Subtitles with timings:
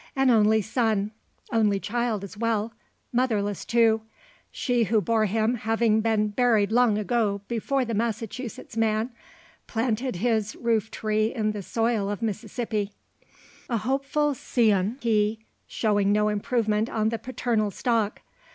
[0.15, 1.11] An only son
[1.51, 2.73] only child as well
[3.13, 4.01] motherless too
[4.49, 9.11] she who bore him having been buried long before the Massachusetts man
[9.67, 12.93] planted his roof tree in the soil of Mississippi.
[13.69, 15.37] A hopeful scion he,
[15.67, 18.23] showing no improvement on the paternal stock.